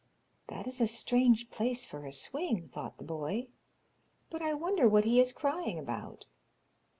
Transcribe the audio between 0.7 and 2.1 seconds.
a strange place for